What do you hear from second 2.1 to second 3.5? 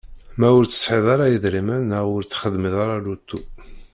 ur texdimeḍ ara lutu.